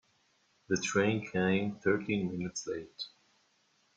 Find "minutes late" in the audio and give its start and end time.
2.31-3.03